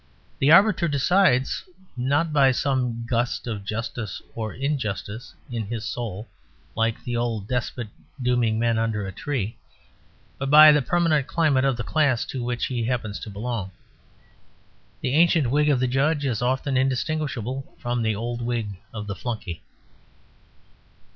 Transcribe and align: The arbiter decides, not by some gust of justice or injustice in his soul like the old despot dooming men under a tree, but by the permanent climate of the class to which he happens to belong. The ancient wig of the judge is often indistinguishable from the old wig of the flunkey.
The 0.39 0.51
arbiter 0.51 0.87
decides, 0.87 1.63
not 1.95 2.33
by 2.33 2.49
some 2.53 3.05
gust 3.05 3.45
of 3.45 3.63
justice 3.63 4.19
or 4.33 4.51
injustice 4.51 5.35
in 5.51 5.67
his 5.67 5.85
soul 5.85 6.27
like 6.75 7.03
the 7.03 7.15
old 7.15 7.47
despot 7.47 7.87
dooming 8.19 8.57
men 8.57 8.79
under 8.79 9.05
a 9.05 9.11
tree, 9.11 9.57
but 10.39 10.49
by 10.49 10.71
the 10.71 10.81
permanent 10.81 11.27
climate 11.27 11.65
of 11.65 11.77
the 11.77 11.83
class 11.83 12.25
to 12.33 12.43
which 12.43 12.65
he 12.65 12.83
happens 12.85 13.19
to 13.19 13.29
belong. 13.29 13.69
The 15.01 15.13
ancient 15.13 15.51
wig 15.51 15.69
of 15.69 15.79
the 15.79 15.85
judge 15.87 16.25
is 16.25 16.41
often 16.41 16.77
indistinguishable 16.77 17.75
from 17.77 18.01
the 18.01 18.15
old 18.15 18.41
wig 18.41 18.69
of 18.91 19.05
the 19.05 19.13
flunkey. 19.15 19.61